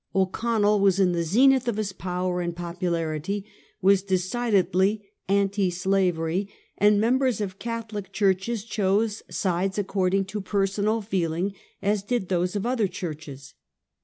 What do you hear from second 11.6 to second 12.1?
as